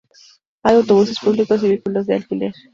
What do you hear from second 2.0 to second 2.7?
de alquiler.